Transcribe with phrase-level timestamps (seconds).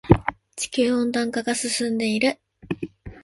[0.55, 2.39] 地球温暖化が進んでいる。